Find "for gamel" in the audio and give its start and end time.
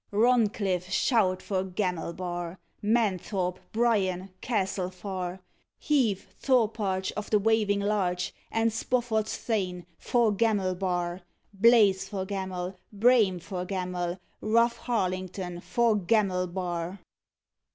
12.09-12.79, 13.39-14.19